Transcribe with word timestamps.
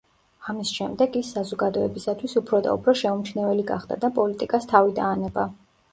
ამის 0.53 0.69
შემდეგ 0.77 1.17
ის 1.19 1.27
საზოგადოებისათვის 1.35 2.35
უფრო 2.43 2.61
და 2.69 2.73
უფრო 2.79 2.95
შეუმჩნეველი 3.03 3.67
გახდა 3.71 3.99
და 4.07 4.11
პოლიტიკას 4.19 4.67
თავი 4.73 4.97
დაანება. 5.03 5.51